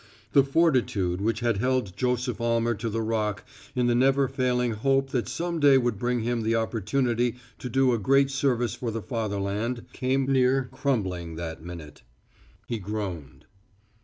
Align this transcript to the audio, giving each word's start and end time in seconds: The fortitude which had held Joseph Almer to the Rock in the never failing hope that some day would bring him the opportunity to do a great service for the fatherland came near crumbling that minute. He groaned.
The 0.31 0.43
fortitude 0.43 1.21
which 1.21 1.41
had 1.41 1.57
held 1.57 1.95
Joseph 1.95 2.41
Almer 2.41 2.73
to 2.73 2.89
the 2.89 3.03
Rock 3.03 3.45
in 3.75 3.85
the 3.85 3.93
never 3.93 4.27
failing 4.27 4.71
hope 4.71 5.11
that 5.11 5.27
some 5.27 5.59
day 5.59 5.77
would 5.77 5.99
bring 5.99 6.21
him 6.21 6.41
the 6.41 6.55
opportunity 6.55 7.35
to 7.59 7.69
do 7.69 7.93
a 7.93 7.99
great 7.99 8.31
service 8.31 8.73
for 8.73 8.89
the 8.89 9.03
fatherland 9.03 9.85
came 9.93 10.25
near 10.25 10.67
crumbling 10.71 11.35
that 11.35 11.61
minute. 11.63 12.01
He 12.65 12.79
groaned. 12.79 13.45